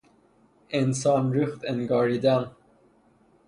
[0.73, 2.51] انسان ریخت انگاریدن